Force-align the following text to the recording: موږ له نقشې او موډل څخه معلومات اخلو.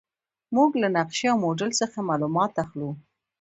موږ 0.55 0.71
له 0.81 0.87
نقشې 0.95 1.25
او 1.31 1.37
موډل 1.43 1.71
څخه 1.81 1.97
معلومات 2.09 2.53
اخلو. 2.63 2.89